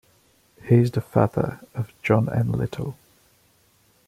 He 0.65 0.77
is 0.77 0.89
the 0.89 0.99
father 0.99 1.59
of 1.75 1.93
John 2.01 2.27
N. 2.27 2.53
Little. 2.53 2.97